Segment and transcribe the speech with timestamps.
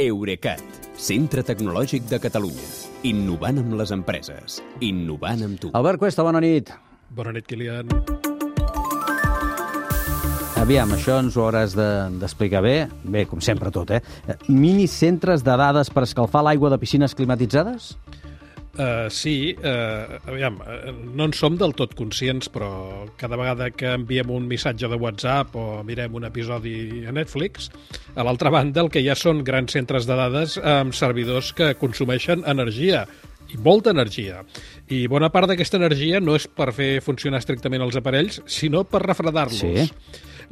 [0.00, 0.62] Eurecat,
[0.96, 2.64] centre tecnològic de Catalunya.
[3.04, 4.54] Innovant amb les empreses.
[4.80, 5.68] Innovant amb tu.
[5.76, 6.70] Albert Cuesta, bona nit.
[7.12, 7.90] Bona nit, Kilian.
[10.62, 12.88] Aviam, això ens ho hauràs de- d'explicar bé.
[13.04, 14.00] Bé, com sempre tot, eh?
[14.48, 17.98] Mini centres de dades per escalfar l'aigua de piscines climatitzades?
[18.72, 23.90] Uh, sí, uh, aviam, uh, no en som del tot conscients, però cada vegada que
[23.98, 27.68] enviem un missatge de WhatsApp o mirem un episodi a Netflix,
[28.16, 31.74] a l'altra banda el que hi ha són grans centres de dades amb servidors que
[31.76, 33.04] consumeixen energia,
[33.52, 34.42] i molta energia.
[34.88, 39.04] I bona part d'aquesta energia no és per fer funcionar estrictament els aparells, sinó per
[39.04, 39.60] refredar-los.
[39.60, 39.88] Sí.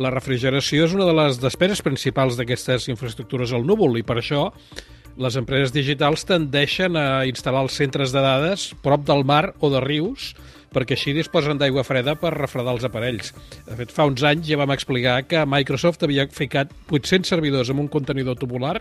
[0.00, 4.50] La refrigeració és una de les despeses principals d'aquestes infraestructures al núvol i per això
[5.20, 9.82] les empreses digitals tendeixen a instal·lar els centres de dades prop del mar o de
[9.84, 10.32] rius
[10.70, 13.32] perquè així disposen d'aigua freda per refredar els aparells.
[13.66, 17.80] De fet, fa uns anys ja vam explicar que Microsoft havia ficat 800 servidors en
[17.82, 18.76] un contenidor tubular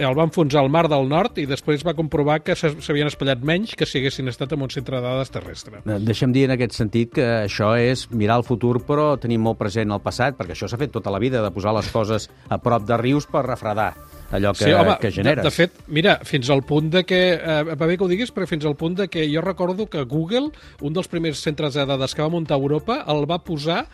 [0.00, 3.42] el van enfonsar al Mar del Nord i després va comprovar que s'ha- s'havien espatllat
[3.44, 5.82] menys que si haguessin estat en un centre de dades terrestre.
[5.84, 9.60] Eh, Deixa'm dir en aquest sentit que això és mirar el futur però tenir molt
[9.60, 12.56] present el passat, perquè això s'ha fet tota la vida, de posar les coses a
[12.58, 13.92] prop de rius per refredar
[14.32, 15.42] allò que, que generes.
[15.44, 17.20] De, de fet, mira, fins al punt de que...
[17.34, 20.02] Eh, va bé que ho diguis, però fins al punt de que jo recordo que
[20.04, 23.86] Google, un dels primers centres de dades que va muntar a Europa, el va posar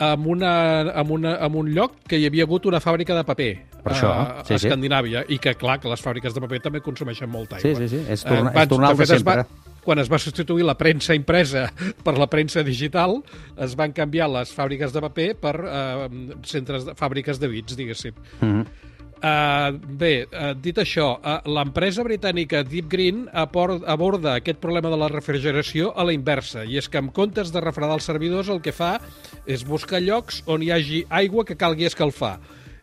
[0.00, 0.54] en, una,
[1.00, 3.50] en, una, en un lloc que hi havia hagut una fàbrica de paper
[3.82, 4.66] Per això, a, sí, a sí.
[4.68, 7.82] Escandinàvia, i que, clar, que les fàbriques de paper també consumeixen molta Sí, aigua.
[7.86, 9.44] sí, sí, és tornar- Eh, és tornar al es va- sempre.
[9.82, 11.64] quan es va substituir la premsa impresa
[12.04, 13.16] per la premsa digital,
[13.58, 16.08] es van canviar les fàbriques de paper per eh,
[16.46, 18.14] centres de, fàbriques de bits, diguéssim.
[18.40, 18.64] Mhm.
[19.22, 25.06] Uh, bé, uh, dit això, uh, l'empresa britànica Deep Green aborda aquest problema de la
[25.12, 28.74] refrigeració a la inversa, i és que en comptes de refredar els servidors el que
[28.74, 28.96] fa
[29.46, 32.40] és buscar llocs on hi hagi aigua que calgui escalfar.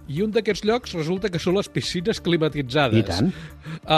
[0.10, 2.98] I un d'aquests llocs resulta que són les piscines climatitzades.
[2.98, 3.32] I tant.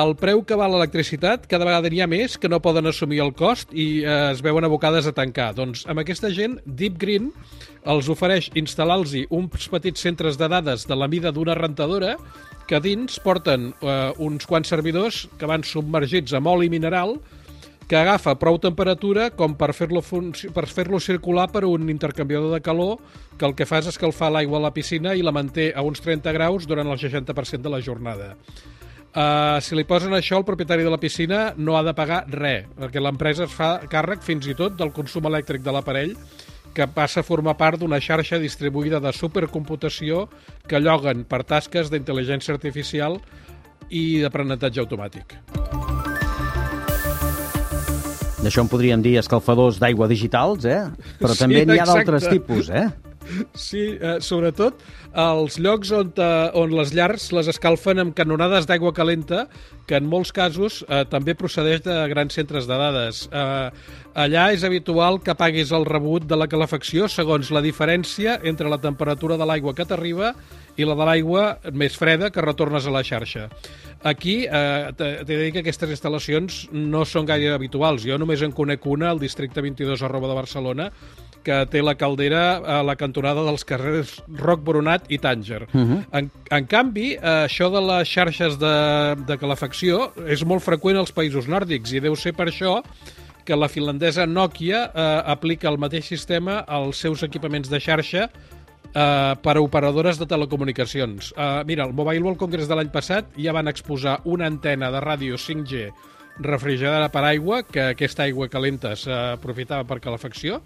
[0.02, 3.31] El preu que val l'electricitat, cada vegada n'hi ha més que no poden assumir el
[3.38, 5.52] cost i eh, es veuen abocades a tancar.
[5.58, 7.32] Doncs amb aquesta gent, Deep Green
[7.89, 12.17] els ofereix instal·lar-los uns petits centres de dades de la mida d'una rentadora
[12.70, 17.17] que dins porten eh, uns quants servidors que van submergits amb oli mineral
[17.92, 20.00] que agafa prou temperatura com per fer-lo
[20.56, 23.02] per fer-lo circular per un intercanviador de calor
[23.36, 26.00] que el que fa és escalfar l'aigua a la piscina i la manté a uns
[26.00, 28.38] 30 graus durant el 60% de la jornada.
[29.12, 32.72] Uh, si li posen això, el propietari de la piscina no ha de pagar res,
[32.80, 36.16] perquè l'empresa es fa càrrec fins i tot del consum elèctric de l'aparell
[36.72, 40.30] que passa a formar part d'una xarxa distribuïda de supercomputació
[40.64, 43.20] que lloguen per tasques d'intel·ligència artificial
[43.92, 45.42] i d'aprenentatge automàtic.
[48.42, 50.80] D'això en podríem dir escalfadors d'aigua digitals, eh?
[51.22, 52.88] Però Sí, també n'hi ha d'altres tipus, eh?
[53.53, 54.81] Sí, eh, sobretot
[55.21, 59.45] els llocs on, eh, on les llars les escalfen amb canonades d'aigua calenta,
[59.87, 63.25] que en molts casos eh, també procedeix de grans centres de dades.
[63.27, 63.69] Eh,
[64.23, 68.80] allà és habitual que paguis el rebut de la calefacció segons la diferència entre la
[68.81, 70.33] temperatura de l'aigua que t'arriba
[70.80, 73.49] i la de l'aigua més freda que retornes a la xarxa.
[74.03, 78.08] Aquí eh, t'he de dir que aquestes instal·lacions no són gaire habituals.
[78.08, 80.89] Jo només en conec una al districte 22 arroba de Barcelona,
[81.44, 85.64] que té la caldera a la cantonada dels carrers Roc Boronat i Tànger.
[85.74, 86.04] Uh -huh.
[86.12, 88.76] en, en canvi, això de les xarxes de,
[89.28, 92.84] de calefacció és molt freqüent als països nòrdics i deu ser per això
[93.46, 99.34] que la finlandesa Nokia eh, aplica el mateix sistema als seus equipaments de xarxa eh,
[99.42, 101.34] per a operadores de telecomunicacions.
[101.36, 105.02] Eh, mira, al Mobile World Congress de l'any passat ja van exposar una antena de
[105.04, 105.90] ràdio 5G
[106.39, 110.61] refrigerada per aigua, que aquesta aigua calenta s'aprofitava per calefacció,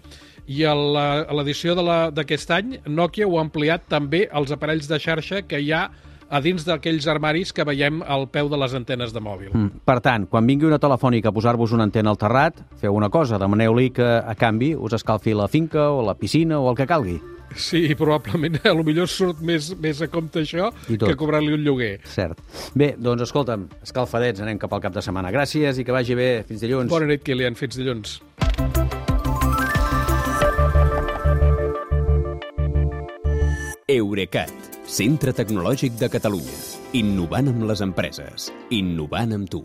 [0.46, 1.74] i a l'edició
[2.14, 5.88] d'aquest any Nokia ho ha ampliat també als aparells de xarxa que hi ha
[6.26, 9.52] a dins d'aquells armaris que veiem al peu de les antenes de mòbil.
[9.52, 9.82] Mm.
[9.86, 13.38] Per tant, quan vingui una telefònica a posar-vos una antena al terrat, feu una cosa,
[13.38, 17.20] demaneu-li que a canvi us escalfi la finca o la piscina o el que calgui.
[17.54, 22.00] Sí, probablement a lo millor surt més, més a compte això que cobrar-li un lloguer.
[22.10, 22.42] Cert.
[22.74, 25.32] Bé, doncs escolta'm, escalfadets, anem cap al cap de setmana.
[25.34, 26.30] Gràcies i que vagi bé.
[26.48, 26.90] Fins dilluns.
[26.92, 27.56] Bona nit, Kilian.
[27.58, 28.20] Fins dilluns.
[33.86, 34.50] Eurecat,
[34.90, 36.58] centre tecnològic de Catalunya.
[36.98, 38.50] Innovant amb les empreses.
[38.74, 39.62] Innovant amb tu.